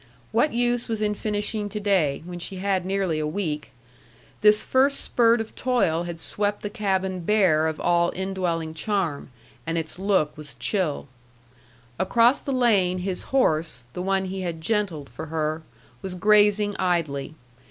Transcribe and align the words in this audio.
What 0.31 0.51
use 0.51 0.87
was 0.89 0.99
in 0.99 1.13
finishing 1.13 1.69
to 1.69 1.79
day, 1.79 2.23
when 2.25 2.39
she 2.39 2.55
had 2.55 2.87
nearly 2.87 3.19
a 3.19 3.27
week? 3.27 3.71
This 4.41 4.63
first 4.63 4.99
spurt 4.99 5.39
of 5.39 5.53
toil 5.53 6.05
had 6.05 6.19
swept 6.19 6.63
the 6.63 6.71
cabin 6.71 7.19
bare 7.19 7.67
of 7.67 7.79
all 7.79 8.11
indwelling 8.15 8.73
charm, 8.73 9.29
and 9.63 9.77
its 9.77 9.99
look 9.99 10.35
was 10.35 10.55
chill. 10.55 11.07
Across 11.99 12.39
the 12.39 12.51
lane 12.51 12.97
his 13.05 13.21
horse, 13.29 13.83
the 13.93 14.01
one 14.01 14.25
he 14.25 14.41
had 14.41 14.59
"gentled" 14.59 15.07
for 15.07 15.27
her, 15.27 15.61
was 16.01 16.15
grazing 16.15 16.75
idly. 16.77 17.35